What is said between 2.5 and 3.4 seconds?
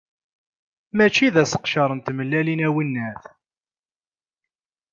a winnat.